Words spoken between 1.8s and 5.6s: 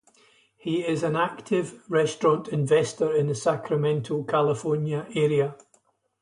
restaurant investor in the Sacramento, California area.